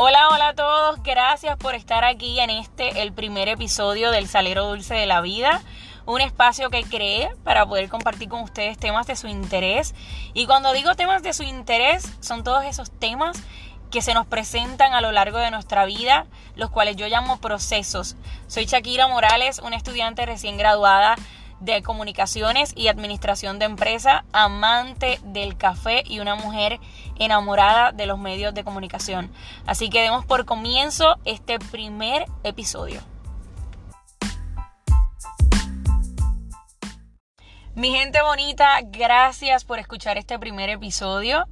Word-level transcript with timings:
Hola, 0.00 0.28
hola 0.28 0.48
a 0.50 0.54
todos. 0.54 1.02
Gracias 1.02 1.56
por 1.56 1.74
estar 1.74 2.04
aquí 2.04 2.38
en 2.38 2.50
este, 2.50 3.02
el 3.02 3.12
primer 3.12 3.48
episodio 3.48 4.12
del 4.12 4.28
Salero 4.28 4.68
Dulce 4.68 4.94
de 4.94 5.06
la 5.06 5.20
Vida. 5.20 5.60
Un 6.06 6.20
espacio 6.20 6.70
que 6.70 6.84
creé 6.84 7.30
para 7.42 7.66
poder 7.66 7.88
compartir 7.88 8.28
con 8.28 8.42
ustedes 8.42 8.78
temas 8.78 9.08
de 9.08 9.16
su 9.16 9.26
interés. 9.26 9.96
Y 10.34 10.46
cuando 10.46 10.72
digo 10.72 10.94
temas 10.94 11.24
de 11.24 11.32
su 11.32 11.42
interés, 11.42 12.12
son 12.20 12.44
todos 12.44 12.62
esos 12.62 12.92
temas 12.92 13.42
que 13.90 14.00
se 14.00 14.14
nos 14.14 14.24
presentan 14.24 14.94
a 14.94 15.00
lo 15.00 15.10
largo 15.10 15.38
de 15.38 15.50
nuestra 15.50 15.84
vida, 15.84 16.26
los 16.54 16.70
cuales 16.70 16.94
yo 16.94 17.08
llamo 17.08 17.40
procesos. 17.40 18.14
Soy 18.46 18.66
Shakira 18.66 19.08
Morales, 19.08 19.58
una 19.64 19.74
estudiante 19.74 20.24
recién 20.26 20.58
graduada 20.58 21.16
de 21.60 21.82
comunicaciones 21.82 22.72
y 22.76 22.88
administración 22.88 23.58
de 23.58 23.64
empresa, 23.66 24.24
amante 24.32 25.20
del 25.24 25.56
café 25.56 26.02
y 26.06 26.20
una 26.20 26.34
mujer 26.34 26.78
enamorada 27.18 27.92
de 27.92 28.06
los 28.06 28.18
medios 28.18 28.54
de 28.54 28.64
comunicación. 28.64 29.30
Así 29.66 29.90
que 29.90 30.02
demos 30.02 30.24
por 30.24 30.44
comienzo 30.44 31.16
este 31.24 31.58
primer 31.58 32.26
episodio. 32.44 33.00
Mi 37.74 37.92
gente 37.92 38.20
bonita, 38.22 38.80
gracias 38.82 39.64
por 39.64 39.78
escuchar 39.78 40.18
este 40.18 40.36
primer 40.38 40.68
episodio. 40.68 41.46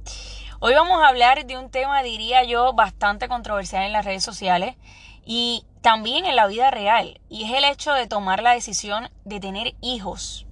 Hoy 0.59 0.73
vamos 0.73 1.03
a 1.03 1.09
hablar 1.09 1.45
de 1.45 1.55
un 1.55 1.69
tema, 1.69 2.01
diría 2.01 2.43
yo, 2.43 2.73
bastante 2.73 3.27
controversial 3.27 3.83
en 3.83 3.93
las 3.93 4.05
redes 4.05 4.23
sociales 4.23 4.75
y 5.23 5.67
también 5.81 6.25
en 6.25 6.35
la 6.35 6.47
vida 6.47 6.71
real, 6.71 7.21
y 7.29 7.43
es 7.43 7.53
el 7.53 7.63
hecho 7.63 7.93
de 7.93 8.07
tomar 8.07 8.41
la 8.41 8.53
decisión 8.53 9.11
de 9.23 9.39
tener 9.39 9.75
hijos. 9.81 10.47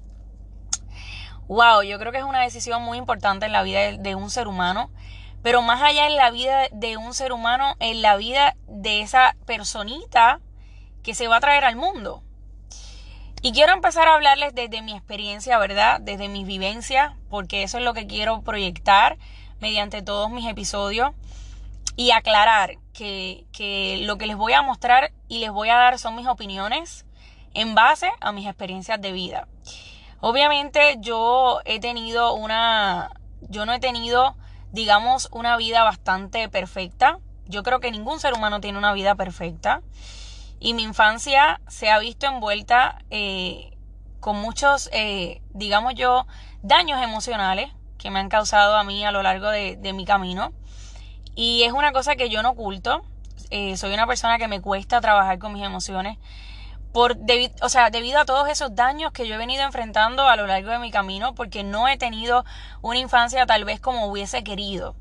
Wow, 1.48 1.82
yo 1.82 1.98
creo 1.98 2.12
que 2.12 2.20
es 2.20 2.24
una 2.24 2.42
decisión 2.42 2.84
muy 2.84 3.00
importante 3.00 3.48
en 3.48 3.52
la 3.52 3.64
vida 3.64 3.94
de 3.98 4.14
un 4.14 4.30
ser 4.30 4.48
humano, 4.48 4.92
pero 5.42 5.64
más 5.64 5.82
allá 5.82 6.06
en 6.06 6.18
la 6.18 6.30
vida 6.30 6.68
de 6.72 6.98
un 6.98 7.16
ser 7.16 7.32
humano, 7.32 7.76
en 7.80 8.04
la 8.04 8.16
vida 8.16 8.56
de 8.68 9.02
esa 9.02 9.36
personita 9.48 10.40
que 11.02 11.16
se 11.16 11.28
va 11.28 11.38
a 11.38 11.42
traer 11.42 11.66
al 11.66 11.78
mundo. 11.78 12.22
Y 13.42 13.54
quiero 13.54 13.74
empezar 13.74 14.08
a 14.08 14.14
hablarles 14.14 14.54
desde 14.54 14.84
mi 14.84 14.94
experiencia, 14.94 15.58
¿verdad? 15.58 16.00
Desde 16.00 16.30
mi 16.30 16.44
vivencia, 16.44 17.18
porque 17.28 17.64
eso 17.64 17.80
es 17.80 17.84
lo 17.84 17.96
que 17.96 18.06
quiero 18.06 18.44
proyectar 18.44 19.18
mediante 19.60 20.02
todos 20.02 20.30
mis 20.30 20.48
episodios 20.48 21.12
y 21.96 22.12
aclarar 22.12 22.78
que, 22.94 23.46
lo 24.06 24.18
que 24.18 24.28
les 24.28 24.36
voy 24.36 24.54
a 24.54 24.62
mostrar 24.62 25.12
y 25.28 25.40
les 25.40 25.52
voy 25.52 25.70
a 25.70 25.76
dar 25.76 26.00
son 26.00 26.16
mis 26.16 26.28
opiniones 26.28 27.06
en 27.54 27.76
base 27.76 28.12
a 28.20 28.32
mis 28.32 28.48
experiencias 28.48 29.02
de 29.02 29.12
vida. 29.12 29.48
Obviamente 30.20 30.98
yo 31.00 31.62
he 31.66 31.80
tenido 31.80 32.34
una, 32.34 33.12
yo 33.42 33.66
no 33.66 33.74
he 33.74 33.80
tenido, 33.80 34.36
digamos, 34.72 35.30
una 35.32 35.56
vida 35.58 35.84
bastante 35.84 36.50
perfecta. 36.50 37.20
Yo 37.46 37.64
creo 37.64 37.80
que 37.80 37.92
ningún 37.92 38.20
ser 38.20 38.34
humano 38.34 38.60
tiene 38.60 38.78
una 38.78 38.94
vida 38.94 39.16
perfecta. 39.16 39.82
Y 40.60 40.74
mi 40.74 40.84
infancia 40.84 41.62
se 41.68 41.90
ha 41.90 42.00
visto 42.00 42.26
envuelta 42.26 42.98
eh, 43.10 43.78
con 44.20 44.38
muchos, 44.38 44.90
eh, 44.94 45.42
digamos 45.54 45.94
yo, 45.96 46.26
daños 46.64 47.02
emocionales 47.02 47.72
que 47.98 48.12
me 48.12 48.20
han 48.20 48.30
causado 48.30 48.76
a 48.76 48.84
mí 48.84 49.06
a 49.06 49.12
lo 49.12 49.22
largo 49.24 49.50
de, 49.50 49.94
mi 49.94 50.06
camino. 50.06 50.54
Y 51.36 51.64
es 51.64 51.74
una 51.74 51.92
cosa 51.92 52.16
que 52.16 52.30
yo 52.30 52.42
no 52.42 52.52
oculto. 52.52 53.02
Eh, 53.50 53.78
soy 53.78 53.94
una 53.94 54.08
persona 54.08 54.38
que 54.38 54.48
me 54.48 54.62
cuesta 54.62 55.02
trabajar 55.02 55.40
con 55.40 55.54
mis 55.54 55.64
emociones. 55.64 56.18
Por, 56.94 57.18
o 57.62 57.70
sea, 57.70 57.90
debido 57.90 58.20
a 58.20 58.26
todos 58.26 58.48
esos 58.48 58.74
daños 58.74 59.12
que 59.12 59.28
yo 59.28 59.36
he 59.36 59.38
venido 59.38 59.64
enfrentando 59.64 60.28
a 60.30 60.36
lo 60.38 60.48
largo 60.48 60.72
de 60.72 60.80
mi 60.80 60.92
camino, 60.92 61.36
porque 61.36 61.64
no 61.64 61.88
he 61.90 61.98
tenido 61.98 62.46
una 62.82 63.00
infancia 63.00 63.46
tal 63.46 63.66
vez 63.66 63.82
como 63.82 64.08
hubiese 64.08 64.44
querido. 64.44 64.96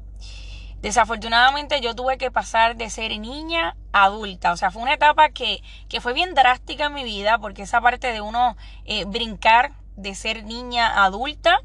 Desafortunadamente 0.84 1.81
yo 1.81 1.95
tuve 1.95 2.19
que 2.19 2.31
pasar 2.31 2.77
de 2.77 2.91
ser 2.91 3.19
niña 3.19 3.75
a 3.92 4.04
adulta. 4.04 4.53
O 4.53 4.56
sea, 4.59 4.71
fue 4.71 4.83
una 4.83 4.93
etapa 4.93 5.31
que, 5.31 5.62
que 5.88 6.03
fue 6.03 6.12
bien 6.12 6.34
drástica 6.34 6.87
en 6.87 6.94
mi 6.94 7.04
vida, 7.04 7.38
porque 7.38 7.62
esa 7.62 7.81
parte 7.81 8.12
de 8.12 8.21
uno 8.21 8.56
eh, 8.84 9.04
brincar 9.06 9.72
de 9.97 10.15
ser 10.15 10.44
niña 10.44 10.88
a 10.88 11.04
adulta 11.04 11.62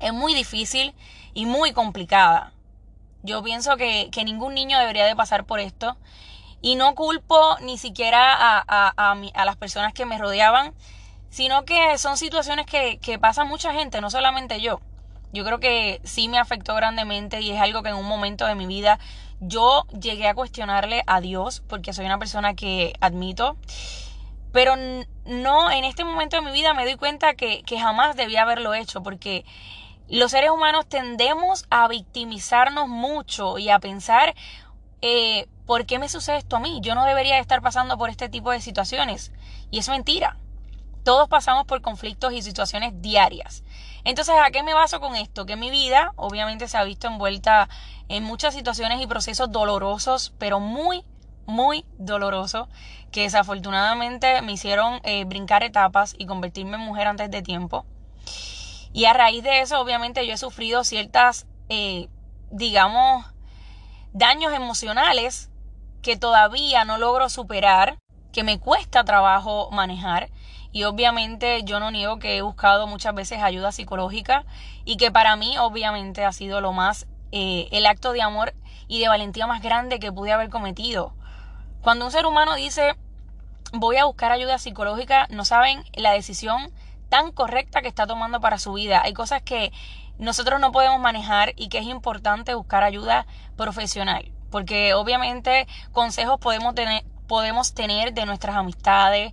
es 0.00 0.12
muy 0.12 0.34
difícil 0.34 0.94
y 1.34 1.46
muy 1.46 1.72
complicada. 1.72 2.52
Yo 3.22 3.42
pienso 3.42 3.76
que, 3.76 4.10
ningún 4.24 4.54
niño 4.54 4.78
debería 4.78 5.04
de 5.04 5.16
pasar 5.16 5.44
por 5.44 5.60
esto. 5.60 5.96
Y 6.60 6.74
no 6.74 6.94
culpo 6.94 7.56
ni 7.60 7.78
siquiera 7.78 8.34
a, 8.34 8.92
a, 8.96 9.44
las 9.44 9.56
personas 9.56 9.92
que 9.92 10.06
me 10.06 10.18
rodeaban, 10.18 10.74
sino 11.30 11.64
que 11.64 11.96
son 11.98 12.16
situaciones 12.16 12.66
que, 12.66 12.98
que 12.98 13.18
pasa 13.18 13.44
mucha 13.44 13.72
gente, 13.72 14.00
no 14.00 14.10
solamente 14.10 14.60
yo. 14.60 14.80
Yo 15.32 15.44
creo 15.44 15.60
que 15.60 16.00
sí 16.04 16.28
me 16.28 16.38
afectó 16.38 16.74
grandemente 16.74 17.40
y 17.40 17.50
es 17.50 17.60
algo 17.60 17.82
que 17.82 17.90
en 17.90 17.96
un 17.96 18.06
momento 18.06 18.46
de 18.46 18.54
mi 18.54 18.66
vida 18.66 18.98
yo 19.40 19.86
llegué 20.00 20.26
a 20.26 20.34
cuestionarle 20.34 21.04
a 21.06 21.20
Dios 21.20 21.62
porque 21.68 21.92
soy 21.92 22.06
una 22.06 22.18
persona 22.18 22.54
que 22.54 22.94
admito. 23.00 23.56
Pero 24.52 24.74
no, 25.26 25.70
en 25.70 25.84
este 25.84 26.04
momento 26.04 26.36
de 26.36 26.42
mi 26.42 26.52
vida 26.52 26.72
me 26.72 26.84
doy 26.84 26.96
cuenta 26.96 27.34
que, 27.34 27.62
que 27.62 27.78
jamás 27.78 28.16
debía 28.16 28.42
haberlo 28.42 28.74
hecho 28.74 29.02
porque 29.02 29.44
los 30.08 30.30
seres 30.30 30.50
humanos 30.50 30.86
tendemos 30.88 31.66
a 31.70 31.86
victimizarnos 31.88 32.88
mucho 32.88 33.58
y 33.58 33.68
a 33.68 33.78
pensar, 33.78 34.34
eh, 35.02 35.46
¿por 35.66 35.84
qué 35.84 35.98
me 35.98 36.08
sucede 36.08 36.38
esto 36.38 36.56
a 36.56 36.60
mí? 36.60 36.80
Yo 36.82 36.94
no 36.94 37.04
debería 37.04 37.38
estar 37.38 37.60
pasando 37.60 37.98
por 37.98 38.08
este 38.08 38.28
tipo 38.28 38.50
de 38.50 38.60
situaciones. 38.60 39.32
Y 39.70 39.78
es 39.78 39.88
mentira. 39.88 40.38
Todos 41.04 41.28
pasamos 41.28 41.66
por 41.66 41.82
conflictos 41.82 42.32
y 42.32 42.42
situaciones 42.42 42.92
diarias. 43.02 43.64
Entonces, 44.04 44.34
¿a 44.42 44.50
qué 44.50 44.62
me 44.62 44.74
baso 44.74 45.00
con 45.00 45.14
esto? 45.14 45.44
Que 45.44 45.56
mi 45.56 45.70
vida 45.70 46.12
obviamente 46.16 46.68
se 46.68 46.78
ha 46.78 46.84
visto 46.84 47.06
envuelta 47.06 47.68
en 48.08 48.24
muchas 48.24 48.54
situaciones 48.54 49.02
y 49.02 49.06
procesos 49.06 49.52
dolorosos, 49.52 50.32
pero 50.38 50.58
muy, 50.58 51.04
muy 51.46 51.84
dolorosos, 51.98 52.68
que 53.12 53.22
desafortunadamente 53.22 54.40
me 54.40 54.52
hicieron 54.52 55.00
eh, 55.02 55.24
brincar 55.24 55.62
etapas 55.62 56.14
y 56.16 56.26
convertirme 56.26 56.76
en 56.76 56.82
mujer 56.82 57.08
antes 57.08 57.30
de 57.30 57.42
tiempo. 57.42 57.84
Y 58.92 59.04
a 59.04 59.12
raíz 59.12 59.42
de 59.42 59.60
eso, 59.60 59.80
obviamente, 59.80 60.26
yo 60.26 60.34
he 60.34 60.38
sufrido 60.38 60.84
ciertas, 60.84 61.46
eh, 61.68 62.08
digamos, 62.50 63.26
daños 64.12 64.52
emocionales 64.52 65.50
que 66.02 66.16
todavía 66.16 66.84
no 66.84 66.98
logro 66.98 67.28
superar, 67.28 67.98
que 68.32 68.44
me 68.44 68.58
cuesta 68.58 69.04
trabajo 69.04 69.70
manejar. 69.70 70.30
Y 70.70 70.84
obviamente 70.84 71.62
yo 71.64 71.80
no 71.80 71.90
niego 71.90 72.18
que 72.18 72.36
he 72.36 72.42
buscado 72.42 72.86
muchas 72.86 73.14
veces 73.14 73.42
ayuda 73.42 73.72
psicológica 73.72 74.44
y 74.84 74.96
que 74.96 75.10
para 75.10 75.34
mí 75.36 75.56
obviamente 75.58 76.24
ha 76.24 76.32
sido 76.32 76.60
lo 76.60 76.72
más, 76.72 77.06
eh, 77.32 77.68
el 77.72 77.86
acto 77.86 78.12
de 78.12 78.22
amor 78.22 78.54
y 78.86 79.00
de 79.00 79.08
valentía 79.08 79.46
más 79.46 79.62
grande 79.62 79.98
que 79.98 80.12
pude 80.12 80.32
haber 80.32 80.50
cometido. 80.50 81.14
Cuando 81.80 82.04
un 82.04 82.12
ser 82.12 82.26
humano 82.26 82.54
dice 82.54 82.96
voy 83.72 83.96
a 83.96 84.04
buscar 84.04 84.32
ayuda 84.32 84.58
psicológica, 84.58 85.26
no 85.30 85.44
saben 85.44 85.84
la 85.94 86.12
decisión 86.12 86.72
tan 87.08 87.32
correcta 87.32 87.82
que 87.82 87.88
está 87.88 88.06
tomando 88.06 88.40
para 88.40 88.58
su 88.58 88.72
vida. 88.72 89.02
Hay 89.02 89.12
cosas 89.12 89.42
que 89.42 89.72
nosotros 90.18 90.60
no 90.60 90.72
podemos 90.72 91.00
manejar 91.00 91.52
y 91.56 91.68
que 91.68 91.78
es 91.78 91.86
importante 91.86 92.54
buscar 92.54 92.82
ayuda 92.82 93.26
profesional. 93.56 94.30
Porque 94.50 94.94
obviamente 94.94 95.66
consejos 95.92 96.40
podemos 96.40 96.74
tener, 96.74 97.04
podemos 97.26 97.74
tener 97.74 98.14
de 98.14 98.26
nuestras 98.26 98.56
amistades, 98.56 99.32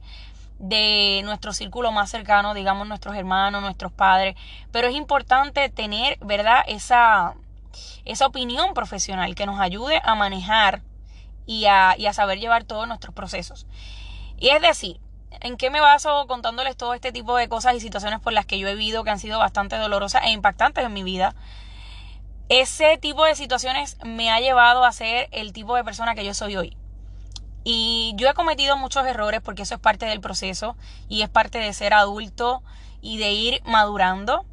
de 0.59 1.22
nuestro 1.25 1.53
círculo 1.53 1.91
más 1.91 2.09
cercano, 2.09 2.53
digamos 2.53 2.88
nuestros 2.88 3.16
hermanos, 3.16 3.62
nuestros 3.62 3.92
padres, 3.92 4.36
pero 4.72 4.88
es 4.88 4.96
importante 4.96 5.69
tener, 5.69 6.18
¿verdad? 6.22 6.63
Esa, 6.68 7.36
esa 8.06 8.25
opinión 8.25 8.74
profesional 8.74 9.36
que 9.36 9.46
nos 9.46 9.59
ayude 9.59 10.02
a 10.03 10.16
manejar 10.16 10.81
y 11.46 11.66
a, 11.66 11.96
y 11.97 12.06
a 12.06 12.13
saber 12.13 12.40
llevar 12.40 12.63
todos 12.63 12.88
nuestros 12.88 13.13
procesos. 13.13 13.68
Y 14.38 14.50
es 14.50 14.62
decir, 14.62 15.00
¿En 15.41 15.57
qué 15.57 15.69
me 15.69 15.81
baso 15.81 16.25
contándoles 16.28 16.78
todo 16.78 16.94
este 16.94 17.12
tipo 17.12 17.35
de 17.35 17.50
cosas 17.50 17.75
y 17.75 17.79
situaciones 17.79 18.19
por 18.19 18.34
las 18.34 18.46
que 18.46 18.59
yo 18.59 18.68
he 18.68 18.75
vivido 18.75 19.03
que 19.03 19.09
han 19.09 19.19
sido 19.19 19.40
bastante 19.40 19.78
dolorosas 19.78 20.23
e 20.25 20.31
impactantes 20.31 20.86
en 20.86 20.94
mi 20.94 21.04
vida? 21.04 21.36
Ese 22.50 22.98
tipo 22.98 23.25
de 23.25 23.36
situaciones 23.36 23.98
me 24.04 24.30
ha 24.31 24.39
llevado 24.39 24.83
a 24.86 24.92
ser 24.92 25.27
el 25.31 25.51
tipo 25.51 25.75
de 25.75 25.83
persona 25.83 26.15
que 26.15 26.25
yo 26.25 26.33
soy 26.33 26.56
hoy. 26.56 26.77
Y 27.63 28.13
yo 28.18 28.30
he 28.30 28.36
cometido 28.36 28.77
muchos 28.77 29.06
errores 29.07 29.42
porque 29.42 29.63
eso 29.63 29.74
es 29.74 29.81
parte 29.81 30.06
del 30.06 30.21
proceso 30.21 30.77
y 31.10 31.24
es 31.24 31.30
parte 31.30 31.57
de 31.57 31.74
ser 31.74 31.95
adulto 31.95 32.62
y 33.01 33.18
de 33.18 33.31
ir 33.31 33.62
madurando. 33.65 34.45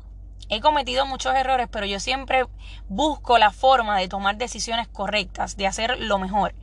He 0.48 0.60
cometido 0.60 1.04
muchos 1.04 1.34
errores, 1.34 1.68
pero 1.70 1.84
yo 1.84 2.00
siempre 2.00 2.46
busco 2.88 3.36
la 3.36 3.50
forma 3.50 3.98
de 3.98 4.08
tomar 4.08 4.36
decisiones 4.36 4.88
correctas, 4.88 5.56
de 5.56 5.66
hacer 5.66 6.00
lo 6.00 6.18
mejor. 6.18 6.54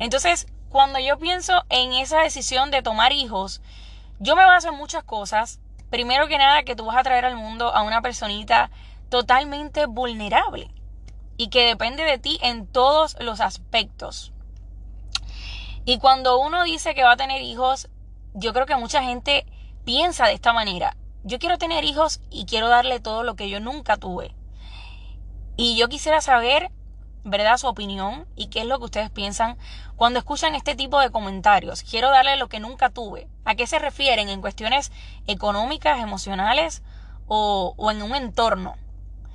Entonces, 0.00 0.48
cuando 0.72 0.98
yo 0.98 1.18
pienso 1.18 1.64
en 1.68 1.92
esa 1.92 2.20
decisión 2.20 2.70
de 2.70 2.82
tomar 2.82 3.12
hijos, 3.12 3.60
yo 4.18 4.34
me 4.34 4.44
baso 4.46 4.70
en 4.70 4.76
muchas 4.76 5.04
cosas. 5.04 5.60
Primero 5.90 6.26
que 6.26 6.38
nada, 6.38 6.62
que 6.62 6.74
tú 6.74 6.86
vas 6.86 6.96
a 6.96 7.02
traer 7.02 7.26
al 7.26 7.36
mundo 7.36 7.74
a 7.74 7.82
una 7.82 8.00
personita 8.00 8.70
totalmente 9.10 9.84
vulnerable 9.84 10.70
y 11.36 11.48
que 11.48 11.66
depende 11.66 12.04
de 12.04 12.18
ti 12.18 12.38
en 12.42 12.66
todos 12.66 13.16
los 13.20 13.40
aspectos. 13.40 14.32
Y 15.84 15.98
cuando 15.98 16.38
uno 16.38 16.64
dice 16.64 16.94
que 16.94 17.04
va 17.04 17.12
a 17.12 17.16
tener 17.16 17.42
hijos, 17.42 17.88
yo 18.32 18.54
creo 18.54 18.64
que 18.64 18.76
mucha 18.76 19.02
gente 19.02 19.44
piensa 19.84 20.26
de 20.26 20.32
esta 20.32 20.54
manera. 20.54 20.96
Yo 21.22 21.38
quiero 21.38 21.58
tener 21.58 21.84
hijos 21.84 22.20
y 22.30 22.46
quiero 22.46 22.68
darle 22.68 22.98
todo 22.98 23.22
lo 23.24 23.36
que 23.36 23.50
yo 23.50 23.60
nunca 23.60 23.98
tuve. 23.98 24.34
Y 25.56 25.76
yo 25.76 25.88
quisiera 25.88 26.22
saber 26.22 26.70
¿verdad? 27.24 27.56
Su 27.56 27.68
opinión 27.68 28.26
y 28.34 28.48
qué 28.48 28.60
es 28.60 28.66
lo 28.66 28.78
que 28.78 28.86
ustedes 28.86 29.10
piensan 29.10 29.56
cuando 30.02 30.18
escuchan 30.18 30.56
este 30.56 30.74
tipo 30.74 30.98
de 30.98 31.12
comentarios. 31.12 31.84
Quiero 31.84 32.10
darle 32.10 32.36
lo 32.36 32.48
que 32.48 32.58
nunca 32.58 32.90
tuve. 32.90 33.28
¿A 33.44 33.54
qué 33.54 33.68
se 33.68 33.78
refieren? 33.78 34.28
¿En 34.28 34.40
cuestiones 34.40 34.90
económicas, 35.28 36.00
emocionales 36.00 36.82
o, 37.28 37.76
en 37.88 38.02
un 38.02 38.16
entorno? 38.16 38.74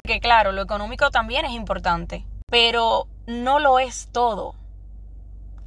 Que 0.04 0.20
claro, 0.20 0.52
lo 0.52 0.62
económico 0.62 1.10
también 1.10 1.46
es 1.46 1.54
importante, 1.54 2.26
pero 2.48 3.08
no 3.28 3.60
lo 3.60 3.80
es 3.80 4.10
todo. 4.12 4.56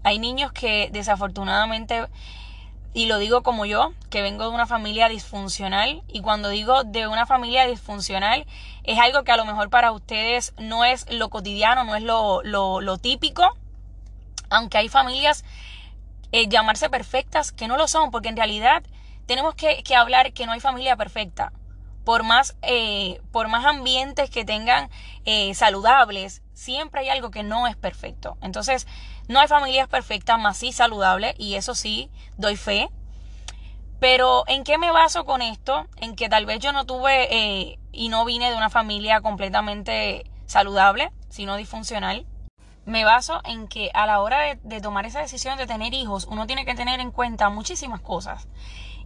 Hay 0.03 0.19
niños 0.19 0.53
que 0.53 0.91
desafortunadamente 0.93 2.07
y 2.93 3.07
lo 3.07 3.19
digo 3.19 3.43
como 3.43 3.67
yo, 3.67 3.93
que 4.11 4.21
vengo 4.21 4.45
de 4.45 4.51
una 4.51 4.67
familia 4.67 5.09
disfuncional, 5.09 6.03
y 6.09 6.23
cuando 6.23 6.49
digo 6.49 6.83
de 6.83 7.07
una 7.07 7.25
familia 7.25 7.67
disfuncional, 7.67 8.47
es 8.83 8.99
algo 8.99 9.23
que 9.23 9.31
a 9.31 9.37
lo 9.37 9.45
mejor 9.45 9.71
para 9.71 9.93
ustedes 9.93 10.55
no 10.59 10.85
es 10.85 11.11
lo 11.11 11.31
cotidiano, 11.31 11.85
no 11.85 11.95
es 11.95 12.03
lo, 12.03 12.99
típico, 12.99 13.57
aunque 14.51 14.79
hay 14.79 14.89
familias 14.89 15.45
eh, 16.33 16.49
llamarse 16.49 16.89
perfectas 16.89 17.51
que 17.51 17.67
no 17.67 17.77
lo 17.77 17.89
son, 17.89 18.11
porque 18.11 18.29
en 18.29 18.37
realidad 18.37 18.85
tenemos 19.27 19.55
que, 19.55 19.83
hablar 19.97 20.33
que 20.33 20.47
no 20.47 20.53
hay 20.53 20.61
familia 20.61 20.97
perfecta. 20.97 21.53
Por 22.05 22.23
más, 22.23 22.57
eh, 22.63 23.21
por 23.33 23.49
más 23.49 23.65
ambientes 23.65 24.31
que 24.31 24.45
tengan 24.45 24.91
eh, 25.25 25.55
saludables, 25.55 26.43
siempre 26.53 27.01
hay 27.01 27.09
algo 27.09 27.31
que 27.31 27.43
no 27.43 27.67
es 27.67 27.77
perfecto. 27.77 28.37
Entonces, 28.43 28.87
no 29.29 29.41
hay 29.41 29.49
familias 29.49 29.89
perfectas, 29.89 30.39
más 30.39 30.57
sí 30.57 30.73
saludables, 30.73 31.35
y 31.39 31.55
eso 31.55 31.75
sí, 31.75 32.11
doy 32.37 32.57
fe. 32.57 32.89
Pero 33.99 34.45
¿en 34.47 34.65
qué 34.65 34.79
me 34.79 34.91
baso 34.91 35.25
con 35.25 35.43
esto? 35.43 35.87
En 35.97 36.17
que 36.17 36.29
tal 36.29 36.47
vez 36.47 36.61
yo 36.61 36.73
no 36.73 36.87
tuve 36.87 37.77
y 37.93 38.09
no 38.09 38.25
vine 38.25 38.51
de 38.51 38.57
una 38.57 38.71
familia 38.71 39.21
completamente 39.21 40.25
saludable, 40.47 41.13
sino 41.29 41.57
disfuncional. 41.57 42.25
Me 42.87 43.05
baso 43.05 43.41
en 43.45 43.69
que 43.69 43.91
a 43.93 44.07
la 44.07 44.21
hora 44.21 44.57
de, 44.57 44.81
tomar 44.81 45.05
esa 45.05 45.21
decisión 45.21 45.59
de 45.59 45.67
tener 45.67 45.93
hijos, 45.93 46.27
uno 46.31 46.47
tiene 46.47 46.65
que 46.65 46.75
tener 46.75 46.99
en 47.01 47.11
cuenta 47.11 47.51
muchísimas 47.51 48.01
cosas. 48.01 48.49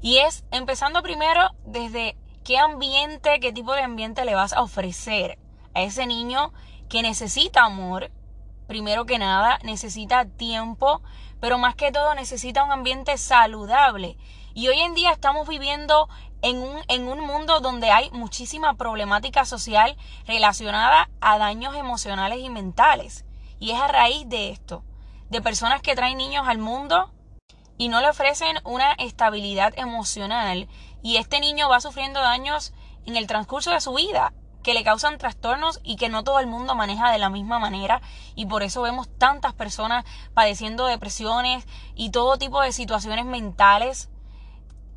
Y 0.00 0.18
es 0.18 0.44
empezando 0.50 1.02
primero 1.02 1.50
desde 1.64 2.16
qué 2.44 2.58
ambiente, 2.58 3.40
qué 3.40 3.52
tipo 3.52 3.74
de 3.74 3.82
ambiente 3.82 4.24
le 4.24 4.34
vas 4.34 4.52
a 4.52 4.62
ofrecer 4.62 5.38
a 5.74 5.82
ese 5.82 6.06
niño 6.06 6.52
que 6.88 7.02
necesita 7.02 7.64
amor, 7.64 8.12
primero 8.68 9.06
que 9.06 9.18
nada, 9.18 9.58
necesita 9.64 10.24
tiempo, 10.24 11.02
pero 11.40 11.58
más 11.58 11.74
que 11.74 11.90
todo 11.90 12.14
necesita 12.14 12.64
un 12.64 12.70
ambiente 12.70 13.18
saludable. 13.18 14.16
Y 14.54 14.68
hoy 14.68 14.80
en 14.80 14.94
día 14.94 15.10
estamos 15.10 15.48
viviendo 15.48 16.08
en 16.42 16.58
un, 16.58 16.78
en 16.88 17.08
un 17.08 17.20
mundo 17.20 17.60
donde 17.60 17.90
hay 17.90 18.10
muchísima 18.12 18.74
problemática 18.74 19.44
social 19.44 19.96
relacionada 20.26 21.10
a 21.20 21.38
daños 21.38 21.74
emocionales 21.74 22.38
y 22.38 22.50
mentales. 22.50 23.24
Y 23.58 23.70
es 23.70 23.80
a 23.80 23.88
raíz 23.88 24.28
de 24.28 24.50
esto, 24.50 24.84
de 25.30 25.40
personas 25.42 25.82
que 25.82 25.94
traen 25.94 26.18
niños 26.18 26.46
al 26.46 26.58
mundo 26.58 27.12
y 27.78 27.88
no 27.88 28.00
le 28.00 28.08
ofrecen 28.08 28.56
una 28.64 28.92
estabilidad 28.92 29.72
emocional 29.76 30.68
y 31.02 31.16
este 31.16 31.40
niño 31.40 31.68
va 31.68 31.80
sufriendo 31.80 32.20
daños 32.20 32.72
en 33.06 33.16
el 33.16 33.26
transcurso 33.26 33.70
de 33.70 33.80
su 33.80 33.94
vida 33.94 34.32
que 34.62 34.74
le 34.74 34.82
causan 34.82 35.18
trastornos 35.18 35.80
y 35.84 35.96
que 35.96 36.08
no 36.08 36.24
todo 36.24 36.40
el 36.40 36.46
mundo 36.46 36.74
maneja 36.74 37.12
de 37.12 37.18
la 37.18 37.28
misma 37.28 37.58
manera 37.58 38.00
y 38.34 38.46
por 38.46 38.62
eso 38.62 38.80
vemos 38.80 39.08
tantas 39.18 39.52
personas 39.52 40.04
padeciendo 40.32 40.86
depresiones 40.86 41.66
y 41.94 42.10
todo 42.10 42.38
tipo 42.38 42.62
de 42.62 42.72
situaciones 42.72 43.26
mentales 43.26 44.08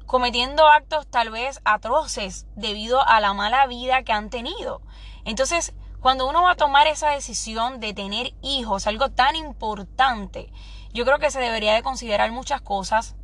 cometiendo 0.05 0.67
actos 0.67 1.05
tal 1.07 1.31
vez 1.31 1.59
atroces 1.65 2.47
debido 2.55 3.05
a 3.05 3.19
la 3.19 3.33
mala 3.33 3.67
vida 3.67 4.03
que 4.03 4.13
han 4.13 4.29
tenido. 4.29 4.81
Entonces, 5.25 5.73
cuando 5.99 6.27
uno 6.29 6.43
va 6.43 6.51
a 6.51 6.55
tomar 6.55 6.87
esa 6.87 7.09
decisión 7.09 7.79
de 7.79 7.93
tener 7.93 8.33
hijos, 8.41 8.87
algo 8.87 9.09
tan 9.09 9.35
importante, 9.35 10.51
yo 10.93 11.05
creo 11.05 11.19
que 11.19 11.31
se 11.31 11.39
debería 11.39 11.73
de 11.73 11.83
considerar 11.83 12.31
muchas 12.31 12.61
cosas. 12.61 13.15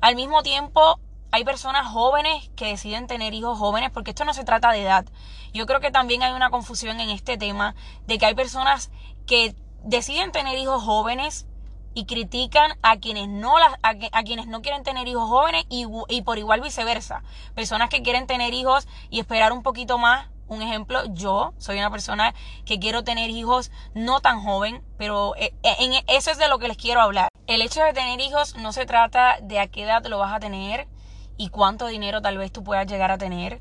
Al 0.00 0.16
mismo 0.16 0.42
tiempo, 0.42 1.00
hay 1.30 1.44
personas 1.44 1.88
jóvenes 1.88 2.50
que 2.54 2.66
deciden 2.66 3.06
tener 3.06 3.34
hijos 3.34 3.58
jóvenes 3.58 3.90
porque 3.90 4.10
esto 4.10 4.24
no 4.24 4.34
se 4.34 4.44
trata 4.44 4.70
de 4.70 4.82
edad. 4.82 5.04
Yo 5.52 5.66
creo 5.66 5.80
que 5.80 5.90
también 5.90 6.22
hay 6.22 6.32
una 6.32 6.50
confusión 6.50 7.00
en 7.00 7.10
este 7.10 7.36
tema 7.36 7.74
de 8.06 8.18
que 8.18 8.26
hay 8.26 8.34
personas 8.34 8.90
que 9.26 9.54
deciden 9.82 10.32
tener 10.32 10.58
hijos 10.58 10.82
jóvenes 10.82 11.46
y 11.94 12.06
critican 12.06 12.76
a 12.82 12.96
quienes 12.98 13.28
no 13.28 13.58
las, 13.58 13.74
a, 13.82 14.22
quienes 14.22 14.46
no 14.46 14.62
quieren 14.62 14.82
tener 14.82 15.06
hijos 15.08 15.28
jóvenes 15.28 15.64
y, 15.68 15.86
y 16.08 16.22
por 16.22 16.38
igual 16.38 16.60
viceversa. 16.60 17.22
Personas 17.54 17.88
que 17.88 18.02
quieren 18.02 18.26
tener 18.26 18.54
hijos 18.54 18.86
y 19.10 19.20
esperar 19.20 19.52
un 19.52 19.62
poquito 19.62 19.98
más 19.98 20.28
un 20.48 20.62
ejemplo, 20.62 21.02
yo 21.10 21.54
soy 21.58 21.78
una 21.78 21.90
persona 21.90 22.34
que 22.64 22.78
quiero 22.78 23.04
tener 23.04 23.30
hijos 23.30 23.70
no 23.94 24.20
tan 24.20 24.42
joven, 24.42 24.82
pero 24.98 25.34
eh, 25.36 25.54
en 25.62 25.92
eso 26.06 26.30
es 26.30 26.38
de 26.38 26.48
lo 26.48 26.58
que 26.58 26.68
les 26.68 26.76
quiero 26.76 27.00
hablar. 27.00 27.28
El 27.46 27.62
hecho 27.62 27.82
de 27.82 27.92
tener 27.92 28.20
hijos 28.20 28.56
no 28.56 28.72
se 28.72 28.86
trata 28.86 29.38
de 29.42 29.60
a 29.60 29.66
qué 29.66 29.82
edad 29.82 30.04
lo 30.06 30.18
vas 30.18 30.32
a 30.32 30.40
tener, 30.40 30.88
y 31.36 31.48
cuánto 31.48 31.86
dinero 31.86 32.22
tal 32.22 32.38
vez 32.38 32.52
tú 32.52 32.62
puedas 32.62 32.86
llegar 32.86 33.10
a 33.10 33.18
tener. 33.18 33.60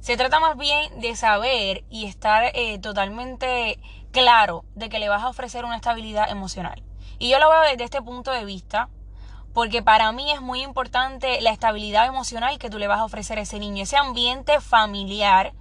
Se 0.00 0.16
trata 0.16 0.40
más 0.40 0.56
bien 0.56 1.00
de 1.00 1.16
saber 1.16 1.84
y 1.88 2.06
estar 2.06 2.50
eh, 2.54 2.78
totalmente 2.78 3.78
claro 4.10 4.64
de 4.74 4.88
que 4.88 4.98
le 4.98 5.08
vas 5.08 5.22
a 5.22 5.28
ofrecer 5.28 5.64
una 5.64 5.76
estabilidad 5.76 6.30
emocional. 6.30 6.82
Y 7.18 7.30
yo 7.30 7.38
lo 7.38 7.48
veo 7.48 7.62
desde 7.62 7.84
este 7.84 8.02
punto 8.02 8.30
de 8.30 8.44
vista, 8.44 8.90
porque 9.54 9.82
para 9.82 10.12
mí 10.12 10.30
es 10.30 10.40
muy 10.40 10.62
importante 10.62 11.40
la 11.40 11.50
estabilidad 11.50 12.06
emocional 12.06 12.58
que 12.58 12.70
tú 12.70 12.78
le 12.78 12.88
vas 12.88 12.98
a 12.98 13.04
ofrecer 13.04 13.38
a 13.38 13.42
ese 13.42 13.58
niño, 13.58 13.84
ese 13.84 13.96
ambiente 13.96 14.60
familiar 14.60 15.54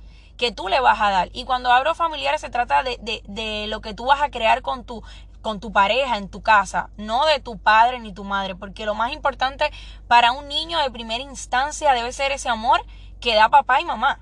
que 0.43 0.51
tú 0.51 0.67
le 0.67 0.81
vas 0.81 0.99
a 0.99 1.09
dar. 1.09 1.29
Y 1.31 1.45
cuando 1.45 1.71
hablo 1.71 1.95
familiar 1.95 2.37
se 2.37 2.49
trata 2.49 2.83
de, 2.83 2.97
de, 3.01 3.23
de 3.29 3.67
lo 3.67 3.79
que 3.79 3.93
tú 3.93 4.07
vas 4.07 4.21
a 4.21 4.29
crear 4.29 4.61
con 4.61 4.83
tu 4.83 5.01
con 5.41 5.61
tu 5.61 5.71
pareja 5.71 6.17
en 6.17 6.27
tu 6.27 6.41
casa, 6.41 6.89
no 6.97 7.25
de 7.25 7.39
tu 7.39 7.57
padre 7.57 7.99
ni 7.99 8.13
tu 8.13 8.25
madre, 8.25 8.53
porque 8.53 8.85
lo 8.85 8.93
más 8.93 9.13
importante 9.13 9.71
para 10.09 10.33
un 10.33 10.49
niño 10.49 10.79
de 10.79 10.91
primera 10.91 11.23
instancia 11.23 11.93
debe 11.93 12.11
ser 12.11 12.33
ese 12.33 12.49
amor 12.49 12.85
que 13.21 13.35
da 13.35 13.47
papá 13.47 13.79
y 13.79 13.85
mamá, 13.85 14.19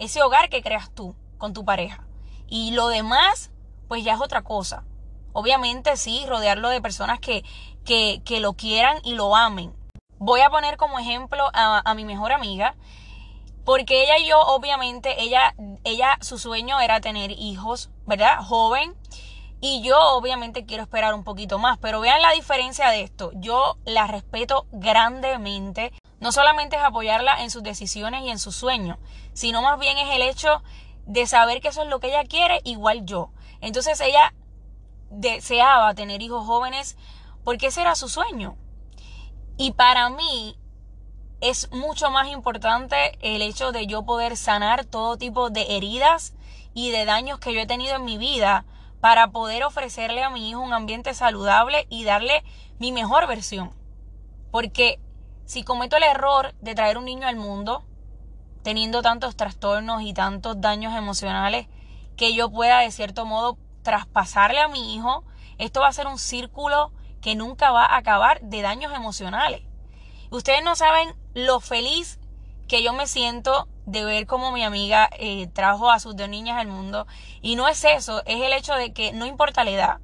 ese 0.00 0.22
hogar 0.24 0.48
que 0.48 0.60
creas 0.60 0.90
tú 0.92 1.14
con 1.38 1.52
tu 1.52 1.64
pareja. 1.64 2.04
Y 2.48 2.72
lo 2.72 2.88
demás, 2.88 3.52
pues 3.86 4.02
ya 4.02 4.14
es 4.14 4.20
otra 4.20 4.42
cosa. 4.42 4.82
Obviamente 5.32 5.96
sí, 5.96 6.24
rodearlo 6.26 6.68
de 6.68 6.80
personas 6.80 7.20
que, 7.20 7.44
que, 7.84 8.22
que 8.24 8.40
lo 8.40 8.54
quieran 8.54 8.98
y 9.04 9.14
lo 9.14 9.36
amen. 9.36 9.72
Voy 10.18 10.40
a 10.40 10.50
poner 10.50 10.76
como 10.76 10.98
ejemplo 10.98 11.48
a, 11.52 11.80
a 11.88 11.94
mi 11.94 12.04
mejor 12.04 12.32
amiga, 12.32 12.74
porque 13.70 14.02
ella 14.02 14.18
y 14.18 14.26
yo, 14.26 14.40
obviamente, 14.40 15.22
ella, 15.22 15.54
ella, 15.84 16.18
su 16.22 16.40
sueño 16.40 16.80
era 16.80 17.00
tener 17.00 17.30
hijos, 17.30 17.88
¿verdad? 18.04 18.40
Joven 18.42 18.96
y 19.60 19.80
yo 19.82 19.96
obviamente 20.16 20.66
quiero 20.66 20.82
esperar 20.82 21.14
un 21.14 21.22
poquito 21.22 21.60
más, 21.60 21.78
pero 21.78 22.00
vean 22.00 22.20
la 22.20 22.32
diferencia 22.32 22.88
de 22.88 23.02
esto. 23.02 23.30
Yo 23.34 23.76
la 23.84 24.08
respeto 24.08 24.66
grandemente. 24.72 25.92
No 26.18 26.32
solamente 26.32 26.74
es 26.74 26.82
apoyarla 26.82 27.44
en 27.44 27.50
sus 27.52 27.62
decisiones 27.62 28.24
y 28.24 28.30
en 28.30 28.40
sus 28.40 28.56
sueños, 28.56 28.98
sino 29.34 29.62
más 29.62 29.78
bien 29.78 29.98
es 29.98 30.16
el 30.16 30.22
hecho 30.22 30.64
de 31.06 31.28
saber 31.28 31.60
que 31.60 31.68
eso 31.68 31.82
es 31.82 31.88
lo 31.88 32.00
que 32.00 32.08
ella 32.08 32.24
quiere, 32.24 32.62
igual 32.64 33.06
yo. 33.06 33.30
Entonces 33.60 34.00
ella 34.00 34.34
deseaba 35.10 35.94
tener 35.94 36.22
hijos 36.22 36.44
jóvenes 36.44 36.96
porque 37.44 37.68
ese 37.68 37.82
era 37.82 37.94
su 37.94 38.08
sueño. 38.08 38.56
Y 39.56 39.70
para 39.74 40.10
mí 40.10 40.56
es 41.40 41.70
mucho 41.72 42.10
más 42.10 42.28
importante 42.28 43.18
el 43.20 43.40
hecho 43.40 43.72
de 43.72 43.86
yo 43.86 44.04
poder 44.04 44.36
sanar 44.36 44.84
todo 44.84 45.16
tipo 45.16 45.50
de 45.50 45.76
heridas 45.76 46.34
y 46.74 46.90
de 46.90 47.06
daños 47.06 47.38
que 47.38 47.54
yo 47.54 47.60
he 47.60 47.66
tenido 47.66 47.96
en 47.96 48.04
mi 48.04 48.18
vida 48.18 48.64
para 49.00 49.28
poder 49.28 49.64
ofrecerle 49.64 50.22
a 50.22 50.30
mi 50.30 50.50
hijo 50.50 50.60
un 50.60 50.74
ambiente 50.74 51.14
saludable 51.14 51.86
y 51.88 52.04
darle 52.04 52.44
mi 52.78 52.92
mejor 52.92 53.26
versión. 53.26 53.72
Porque 54.50 55.00
si 55.46 55.62
cometo 55.64 55.96
el 55.96 56.02
error 56.02 56.54
de 56.60 56.74
traer 56.74 56.98
un 56.98 57.06
niño 57.06 57.26
al 57.26 57.36
mundo, 57.36 57.84
teniendo 58.62 59.00
tantos 59.00 59.36
trastornos 59.36 60.02
y 60.02 60.12
tantos 60.12 60.60
daños 60.60 60.94
emocionales, 60.94 61.66
que 62.16 62.34
yo 62.34 62.50
pueda 62.50 62.80
de 62.80 62.90
cierto 62.90 63.24
modo 63.24 63.56
traspasarle 63.82 64.60
a 64.60 64.68
mi 64.68 64.94
hijo, 64.94 65.24
esto 65.56 65.80
va 65.80 65.88
a 65.88 65.92
ser 65.92 66.06
un 66.06 66.18
círculo 66.18 66.92
que 67.22 67.34
nunca 67.34 67.70
va 67.70 67.86
a 67.86 67.96
acabar 67.96 68.42
de 68.42 68.60
daños 68.60 68.92
emocionales. 68.94 69.69
Ustedes 70.30 70.62
no 70.62 70.76
saben 70.76 71.14
lo 71.34 71.60
feliz 71.60 72.18
que 72.68 72.82
yo 72.82 72.92
me 72.92 73.08
siento 73.08 73.66
de 73.84 74.04
ver 74.04 74.26
cómo 74.26 74.52
mi 74.52 74.62
amiga 74.62 75.10
eh, 75.18 75.48
trajo 75.48 75.90
a 75.90 75.98
sus 75.98 76.14
dos 76.14 76.28
niñas 76.28 76.58
al 76.58 76.68
mundo. 76.68 77.06
Y 77.42 77.56
no 77.56 77.66
es 77.66 77.84
eso, 77.84 78.22
es 78.26 78.40
el 78.40 78.52
hecho 78.52 78.74
de 78.74 78.92
que 78.92 79.12
no 79.12 79.26
importa 79.26 79.64
la 79.64 79.70
edad, 79.72 79.98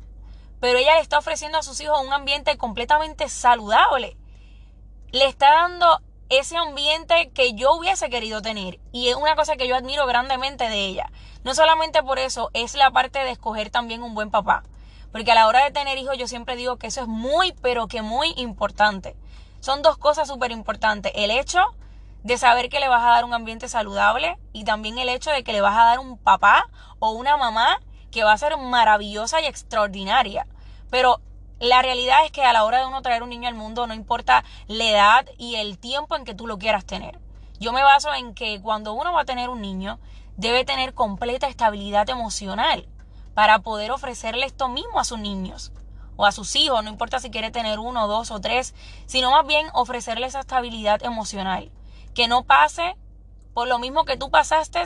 pero 0.60 0.78
ella 0.78 0.96
le 0.96 1.00
está 1.00 1.18
ofreciendo 1.18 1.58
a 1.58 1.62
sus 1.62 1.80
hijos 1.80 2.04
un 2.04 2.12
ambiente 2.12 2.56
completamente 2.56 3.28
saludable. 3.28 4.16
Le 5.12 5.26
está 5.26 5.48
dando 5.50 6.00
ese 6.28 6.56
ambiente 6.56 7.30
que 7.30 7.54
yo 7.54 7.72
hubiese 7.74 8.10
querido 8.10 8.42
tener. 8.42 8.80
Y 8.90 9.08
es 9.08 9.14
una 9.14 9.36
cosa 9.36 9.56
que 9.56 9.68
yo 9.68 9.76
admiro 9.76 10.06
grandemente 10.06 10.68
de 10.68 10.86
ella. 10.86 11.10
No 11.44 11.54
solamente 11.54 12.02
por 12.02 12.18
eso, 12.18 12.50
es 12.52 12.74
la 12.74 12.90
parte 12.90 13.20
de 13.20 13.30
escoger 13.30 13.70
también 13.70 14.02
un 14.02 14.14
buen 14.14 14.30
papá. 14.32 14.64
Porque 15.12 15.30
a 15.30 15.36
la 15.36 15.46
hora 15.46 15.62
de 15.62 15.70
tener 15.70 15.98
hijos 15.98 16.18
yo 16.18 16.26
siempre 16.26 16.56
digo 16.56 16.78
que 16.78 16.88
eso 16.88 17.02
es 17.02 17.06
muy, 17.06 17.52
pero 17.62 17.86
que 17.86 18.02
muy 18.02 18.34
importante. 18.36 19.14
Son 19.66 19.82
dos 19.82 19.98
cosas 19.98 20.28
súper 20.28 20.52
importantes. 20.52 21.10
El 21.16 21.32
hecho 21.32 21.58
de 22.22 22.38
saber 22.38 22.68
que 22.68 22.78
le 22.78 22.86
vas 22.86 23.02
a 23.02 23.08
dar 23.08 23.24
un 23.24 23.34
ambiente 23.34 23.68
saludable 23.68 24.38
y 24.52 24.62
también 24.62 24.96
el 25.00 25.08
hecho 25.08 25.32
de 25.32 25.42
que 25.42 25.52
le 25.52 25.60
vas 25.60 25.76
a 25.76 25.86
dar 25.86 25.98
un 25.98 26.18
papá 26.18 26.68
o 27.00 27.10
una 27.10 27.36
mamá 27.36 27.80
que 28.12 28.22
va 28.22 28.32
a 28.32 28.38
ser 28.38 28.56
maravillosa 28.56 29.40
y 29.40 29.46
extraordinaria. 29.46 30.46
Pero 30.88 31.20
la 31.58 31.82
realidad 31.82 32.24
es 32.24 32.30
que 32.30 32.44
a 32.44 32.52
la 32.52 32.62
hora 32.62 32.78
de 32.78 32.86
uno 32.86 33.02
traer 33.02 33.24
un 33.24 33.30
niño 33.30 33.48
al 33.48 33.56
mundo 33.56 33.88
no 33.88 33.94
importa 33.94 34.44
la 34.68 34.84
edad 34.84 35.26
y 35.36 35.56
el 35.56 35.80
tiempo 35.80 36.14
en 36.14 36.24
que 36.24 36.36
tú 36.36 36.46
lo 36.46 36.58
quieras 36.58 36.84
tener. 36.84 37.18
Yo 37.58 37.72
me 37.72 37.82
baso 37.82 38.14
en 38.14 38.34
que 38.34 38.62
cuando 38.62 38.92
uno 38.92 39.12
va 39.12 39.22
a 39.22 39.24
tener 39.24 39.48
un 39.48 39.62
niño, 39.62 39.98
debe 40.36 40.64
tener 40.64 40.94
completa 40.94 41.48
estabilidad 41.48 42.08
emocional 42.08 42.86
para 43.34 43.58
poder 43.58 43.90
ofrecerle 43.90 44.46
esto 44.46 44.68
mismo 44.68 45.00
a 45.00 45.04
sus 45.04 45.18
niños 45.18 45.72
o 46.16 46.26
a 46.26 46.32
sus 46.32 46.56
hijos, 46.56 46.82
no 46.82 46.90
importa 46.90 47.18
si 47.20 47.30
quiere 47.30 47.50
tener 47.50 47.78
uno, 47.78 48.08
dos 48.08 48.30
o 48.30 48.40
tres, 48.40 48.74
sino 49.06 49.30
más 49.30 49.46
bien 49.46 49.66
ofrecerle 49.74 50.26
esa 50.26 50.40
estabilidad 50.40 51.02
emocional, 51.04 51.70
que 52.14 52.28
no 52.28 52.44
pase 52.44 52.96
por 53.54 53.68
lo 53.68 53.78
mismo 53.78 54.04
que 54.04 54.16
tú 54.16 54.30
pasaste 54.30 54.82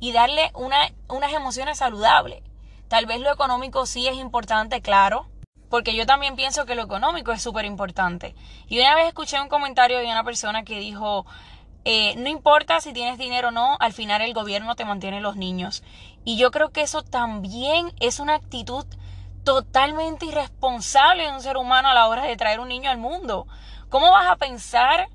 y 0.00 0.12
darle 0.12 0.52
unas 0.54 1.32
emociones 1.32 1.78
saludables. 1.78 2.42
Tal 2.88 3.06
vez 3.06 3.20
lo 3.20 3.32
económico 3.32 3.86
sí 3.86 4.06
es 4.06 4.16
importante, 4.16 4.82
claro, 4.82 5.26
porque 5.68 5.96
yo 5.96 6.06
también 6.06 6.36
pienso 6.36 6.66
que 6.66 6.74
lo 6.76 6.82
económico 6.82 7.32
es 7.32 7.42
súper 7.42 7.64
importante. 7.64 8.34
Y 8.68 8.78
una 8.78 8.94
vez 8.94 9.08
escuché 9.08 9.40
un 9.40 9.48
comentario 9.48 9.98
de 9.98 10.06
una 10.06 10.22
persona 10.22 10.62
que 10.62 10.78
dijo, 10.78 11.26
eh, 11.84 12.14
no 12.16 12.28
importa 12.28 12.80
si 12.80 12.92
tienes 12.92 13.18
dinero 13.18 13.48
o 13.48 13.50
no, 13.50 13.76
al 13.80 13.92
final 13.92 14.22
el 14.22 14.34
gobierno 14.34 14.76
te 14.76 14.84
mantiene 14.84 15.20
los 15.20 15.36
niños. 15.36 15.82
Y 16.24 16.36
yo 16.36 16.50
creo 16.50 16.70
que 16.70 16.82
eso 16.82 17.02
también 17.02 17.92
es 17.98 18.20
una 18.20 18.34
actitud 18.34 18.86
totalmente 19.44 20.26
irresponsable 20.26 21.24
de 21.24 21.32
un 21.32 21.40
ser 21.40 21.56
humano 21.56 21.88
a 21.88 21.94
la 21.94 22.08
hora 22.08 22.24
de 22.24 22.36
traer 22.36 22.60
un 22.60 22.68
niño 22.68 22.90
al 22.90 22.98
mundo. 22.98 23.46
¿Cómo 23.90 24.10
vas 24.10 24.30
a 24.30 24.36
pensar 24.36 25.08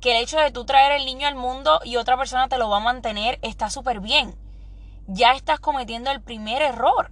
que 0.00 0.16
el 0.16 0.22
hecho 0.22 0.38
de 0.38 0.50
tú 0.50 0.64
traer 0.64 0.92
el 0.92 1.04
niño 1.04 1.26
al 1.26 1.34
mundo 1.34 1.80
y 1.84 1.96
otra 1.96 2.16
persona 2.16 2.48
te 2.48 2.58
lo 2.58 2.68
va 2.68 2.78
a 2.78 2.80
mantener 2.80 3.38
está 3.42 3.68
súper 3.70 4.00
bien? 4.00 4.34
Ya 5.06 5.32
estás 5.32 5.60
cometiendo 5.60 6.10
el 6.10 6.22
primer 6.22 6.62
error. 6.62 7.10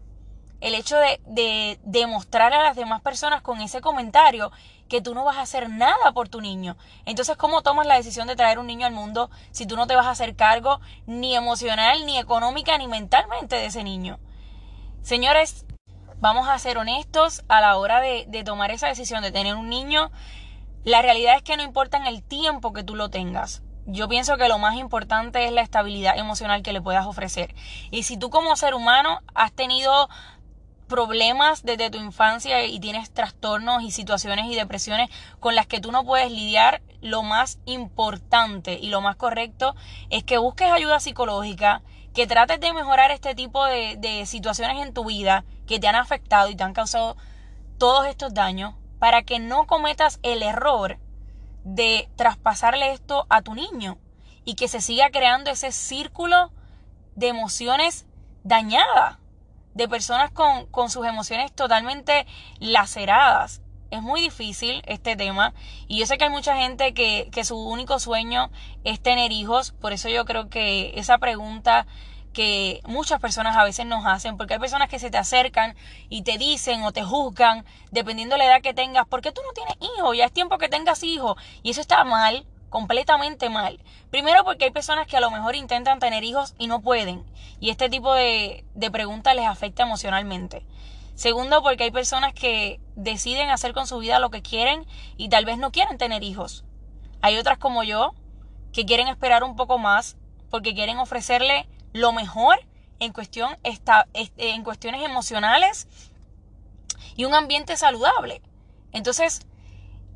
El 0.61 0.75
hecho 0.75 0.97
de, 0.97 1.21
de 1.27 1.81
demostrar 1.83 2.55
a 2.55 2.63
las 2.63 2.77
demás 2.77 3.03
personas 3.03 3.43
con 3.43 3.61
ese 3.61 3.81
comentario 3.81 4.53
que 4.89 5.01
tú 5.01 5.15
no 5.15 5.25
vas 5.25 5.39
a 5.39 5.43
hacer 5.43 5.69
nada 5.69 6.13
por 6.13 6.29
tu 6.29 6.41
niño. 6.41 6.77
Entonces, 7.05 7.37
¿cómo 7.37 7.63
tomas 7.63 7.87
la 7.87 7.97
decisión 7.97 8.29
de 8.29 8.37
traer 8.37 8.61
un 8.61 8.69
niño 8.69 8.87
al 8.87 8.93
mundo 8.93 9.31
si 9.51 9.67
tú 9.67 9.75
no 9.75 9.89
te 9.89 9.97
vas 9.97 10.07
a 10.07 10.11
hacer 10.11 10.37
cargo 10.37 10.81
ni 11.07 11.35
emocional, 11.35 12.07
ni 12.07 12.19
económica, 12.19 12.79
ni 12.79 12.87
mentalmente 12.87 13.57
de 13.57 13.67
ese 13.67 13.83
niño? 13.83 14.21
Señores, 15.03 15.67
vamos 16.23 16.49
a 16.49 16.57
ser 16.61 16.79
honestos 16.79 17.43
a 17.49 17.61
la 17.61 17.77
hora 17.77 18.01
de, 18.01 18.45
tomar 18.45 18.71
esa 18.71 18.87
decisión 18.87 19.23
de 19.23 19.33
tener 19.33 19.57
un 19.57 19.69
niño. 19.69 20.13
La 20.85 21.03
realidad 21.03 21.35
es 21.35 21.43
que 21.43 21.57
no 21.57 21.65
importa 21.65 21.97
en 21.97 22.07
el 22.07 22.23
tiempo 22.23 22.73
que 22.73 22.85
tú 22.85 22.95
lo 22.95 23.11
tengas. 23.11 23.61
Yo 23.87 24.09
pienso 24.09 24.37
que 24.37 24.47
lo 24.47 24.59
más 24.59 24.77
importante 24.77 25.45
es 25.45 25.51
la 25.51 25.63
estabilidad 25.63 26.17
emocional 26.17 26.63
que 26.63 26.73
le 26.73 26.81
puedas 26.81 27.07
ofrecer. 27.07 27.57
Y 27.91 28.05
si 28.05 28.17
tú 28.17 28.31
como 28.31 28.55
ser 28.55 28.75
humano 28.75 29.19
has 29.35 29.51
tenido 29.51 30.09
problemas 30.87 31.65
desde 31.65 31.91
tu 31.91 31.99
infancia 31.99 32.65
y 32.67 32.79
tienes 32.79 33.13
trastornos 33.13 33.83
y 33.83 33.91
situaciones 33.91 34.47
y 34.47 34.55
depresiones 34.55 35.11
con 35.41 35.57
las 35.57 35.67
que 35.67 35.81
tú 35.81 35.91
no 35.91 36.05
puedes 36.05 36.31
lidiar, 36.31 36.83
lo 37.01 37.25
más 37.25 37.59
importante 37.65 38.75
y 38.75 38.91
lo 38.91 39.01
más 39.01 39.17
correcto 39.17 39.75
es 40.09 40.23
que 40.23 40.39
busques 40.39 40.71
ayuda 40.71 41.01
psicológica, 41.01 41.83
que 42.15 42.29
trates 42.29 42.61
de 42.61 42.73
mejorar 42.73 43.11
este 43.11 43.35
tipo 43.35 43.65
de 43.67 44.23
situaciones 44.25 44.87
en 44.87 44.95
tu 44.95 45.05
vida 45.05 45.45
que 45.67 45.81
te 45.81 45.89
han 45.89 45.95
afectado 45.95 46.49
y 46.51 46.57
te 46.57 46.65
han 46.65 46.75
causado 46.75 47.17
todos 47.79 48.07
estos 48.07 48.35
daños 48.35 48.75
para 48.99 49.23
que 49.23 49.39
no 49.39 49.67
cometas 49.67 50.21
el 50.23 50.43
error 50.43 50.99
de 51.65 52.09
traspasarle 52.17 52.93
esto 52.93 53.27
a 53.29 53.43
tu 53.43 53.55
niño 53.55 53.99
y 54.45 54.55
que 54.55 54.69
se 54.69 54.81
siga 54.81 55.11
creando 55.11 55.51
ese 55.51 55.73
círculo 55.73 56.53
de 57.15 57.29
emociones 57.29 58.07
dañadas 58.45 59.19
de 59.75 59.89
personas 59.89 60.31
con, 60.31 60.67
con 60.67 60.91
sus 60.91 61.07
emociones 61.07 61.53
totalmente 61.53 62.27
laceradas. 62.59 63.63
Es 63.91 64.03
muy 64.03 64.21
difícil 64.21 64.83
este 64.87 65.17
tema 65.17 65.55
y 65.87 65.99
yo 65.99 66.07
sé 66.07 66.17
que 66.17 66.25
hay 66.25 66.31
mucha 66.31 66.57
gente 66.57 66.95
que, 66.95 67.29
que 67.31 67.45
su 67.45 67.57
único 67.57 67.99
sueño 67.99 68.51
es 68.85 69.01
tener 69.01 69.33
hijos, 69.33 69.73
por 69.73 69.93
eso 69.93 70.09
yo 70.09 70.25
creo 70.25 70.49
que 70.49 70.93
esa 70.99 71.19
pregunta 71.19 71.87
que 72.33 72.81
muchas 72.85 73.21
personas 73.21 73.57
a 73.57 73.65
veces 73.65 73.87
nos 73.87 74.07
hacen, 74.07 74.37
porque 74.37 74.55
hay 74.55 74.61
personas 74.61 74.89
que 74.89 74.99
se 74.99 75.11
te 75.11 75.19
acercan 75.19 75.77
y 76.09 76.23
te 76.23 76.39
dicen 76.39 76.83
o 76.83 76.93
te 76.93 77.03
juzgan, 77.03 77.65
dependiendo 77.91 78.35
de 78.35 78.39
la 78.39 78.47
edad 78.47 78.63
que 78.63 78.75
tengas, 78.75 79.07
¿por 79.07 79.21
qué 79.21 79.33
tú 79.33 79.41
no 79.47 79.53
tienes 79.53 79.77
hijos? 79.97 80.17
Ya 80.17 80.25
es 80.25 80.33
tiempo 80.33 80.59
que 80.59 80.69
tengas 80.69 81.03
hijos. 81.03 81.37
Y 81.63 81.71
eso 81.71 81.81
está 81.81 82.05
mal, 82.05 82.47
completamente 82.71 83.51
mal. 83.51 83.79
Primero 84.11 84.45
porque 84.45 84.65
hay 84.65 84.71
personas 84.71 85.07
que 85.07 85.17
a 85.17 85.21
lo 85.21 85.31
mejor 85.31 85.55
intentan 85.55 85.99
tener 85.99 86.25
hijos 86.25 86.55
y 86.59 86.67
no 86.67 86.81
pueden. 86.81 87.25
Y 87.61 87.71
este 87.71 87.89
tipo 87.89 88.15
de, 88.15 88.65
de 88.75 88.91
preguntas 88.91 89.37
les 89.37 89.47
afecta 89.47 89.83
emocionalmente. 89.83 90.65
Segundo 91.15 91.63
porque 91.63 91.85
hay 91.85 91.91
personas 91.91 92.33
que 92.33 92.81
deciden 92.97 93.51
hacer 93.51 93.75
con 93.75 93.87
su 93.87 93.99
vida 93.99 94.19
lo 94.19 94.31
que 94.31 94.43
quieren 94.43 94.87
y 95.17 95.29
tal 95.29 95.45
vez 95.45 95.59
no 95.59 95.71
quieren 95.71 95.99
tener 95.99 96.23
hijos. 96.25 96.65
Hay 97.21 97.37
otras 97.37 97.59
como 97.59 97.85
yo 97.85 98.15
que 98.73 98.87
quieren 98.87 99.09
esperar 99.09 99.45
un 99.45 99.55
poco 99.55 99.79
más 99.79 100.17
porque 100.51 100.75
quieren 100.75 100.99
ofrecerle 100.99 101.69
lo 101.93 102.13
mejor 102.13 102.59
en, 102.99 103.13
cuestión, 103.13 103.57
en 104.37 104.65
cuestiones 104.65 105.05
emocionales 105.05 105.89
y 107.17 107.25
un 107.25 107.35
ambiente 107.35 107.77
saludable. 107.77 108.43
Entonces, 108.93 109.47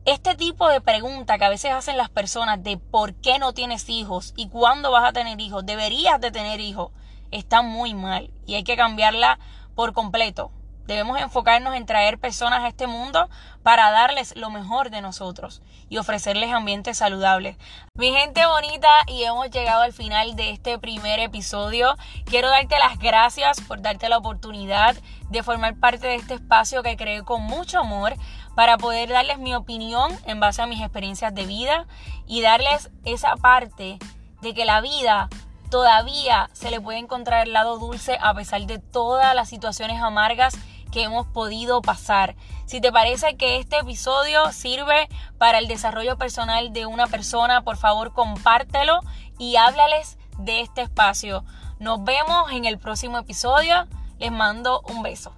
este 0.05 0.37
tipo 0.37 0.69
de 0.69 0.81
pregunta 0.81 1.37
que 1.37 1.45
a 1.45 1.49
veces 1.49 1.73
hacen 1.73 1.97
las 1.97 2.09
personas 2.09 2.63
de 2.63 2.77
por 2.77 3.15
qué 3.15 3.39
no 3.39 3.53
tienes 3.53 3.89
hijos 3.89 4.35
y 4.37 4.49
cuándo 4.49 4.93
vas 4.93 5.09
a 5.09 5.13
tener 5.13 5.41
hijos, 5.41 5.67
deberías 5.67 6.21
de 6.21 6.31
tener 6.31 6.61
hijos, 6.61 6.93
está 7.33 7.63
muy 7.63 7.93
mal 7.93 8.31
y 8.47 8.55
hay 8.55 8.63
que 8.63 8.77
cambiarla 8.77 9.39
por 9.75 9.93
completo. 9.93 10.53
Debemos 10.87 11.21
enfocarnos 11.21 11.75
en 11.75 11.85
traer 11.85 12.19
personas 12.19 12.63
a 12.63 12.69
este 12.69 12.87
mundo 12.87 13.29
para 13.63 13.91
darles 13.91 14.37
lo 14.37 14.51
mejor 14.51 14.91
de 14.91 15.01
nosotros 15.01 15.61
y 15.89 15.99
ofrecerles 15.99 16.53
ambientes 16.53 16.99
saludables. 16.99 17.57
Mi 17.95 18.13
gente 18.13 18.47
bonita, 18.47 18.89
y 19.09 19.25
hemos 19.25 19.51
llegado 19.51 19.83
al 19.83 19.93
final 19.93 20.37
de 20.37 20.51
este 20.51 20.79
primer 20.79 21.19
episodio. 21.19 21.97
Quiero 22.25 22.49
darte 22.49 22.79
las 22.79 22.99
gracias 22.99 23.61
por 23.61 23.83
darte 23.83 24.09
la 24.09 24.19
oportunidad 24.19 24.97
de 25.29 25.43
formar 25.43 25.75
parte 25.75 26.07
de 26.07 26.15
este 26.15 26.35
espacio 26.35 26.85
que 26.85 26.97
creé 26.97 27.23
con 27.23 27.43
mucho 27.43 27.81
amor 27.81 28.15
para 28.55 28.79
poder 28.79 29.09
darles 29.09 29.39
mi 29.39 29.55
opinión 29.55 30.17
en 30.25 30.39
base 30.39 30.63
a 30.63 30.67
mis 30.67 30.81
experiencias 30.81 31.35
de 31.35 31.47
vida 31.47 31.87
y 32.27 32.43
darles 32.43 32.91
esa 33.05 33.35
parte 33.37 33.99
de 34.41 34.55
que 34.55 34.65
la 34.65 34.81
vida 34.81 35.29
todavía 35.71 36.49
se 36.53 36.71
le 36.71 36.81
puede 36.81 36.99
encontrar 36.99 37.47
el 37.47 37.53
lado 37.53 37.79
dulce 37.79 38.19
a 38.21 38.35
pesar 38.35 38.63
de 38.67 38.79
todas 38.79 39.35
las 39.35 39.49
situaciones 39.49 40.01
amargas 40.01 40.57
que 40.91 41.03
hemos 41.03 41.27
podido 41.27 41.83
pasar. 41.83 42.37
Si 42.67 42.81
te 42.81 42.93
parece 42.93 43.37
que 43.37 43.59
este 43.59 43.79
episodio 43.79 44.53
sirve 44.53 45.09
para 45.39 45.59
el 45.59 45.69
desarrollo 45.69 46.17
personal 46.17 46.73
de 46.73 46.87
una 46.87 47.07
persona, 47.07 47.63
por 47.63 47.77
favor 47.77 48.13
compártelo 48.13 49.01
y 49.39 49.57
háblales 49.57 50.19
de 50.39 50.61
este 50.61 50.83
espacio. 50.83 51.45
Nos 51.79 52.03
vemos 52.05 52.51
en 52.53 52.65
el 52.65 52.79
próximo 52.79 53.19
episodio. 53.19 53.87
Les 54.19 54.33
mando 54.33 54.83
un 54.89 55.03
beso. 55.03 55.33